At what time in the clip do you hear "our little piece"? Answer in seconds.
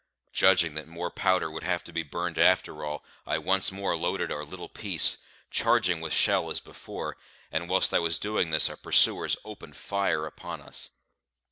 4.31-5.17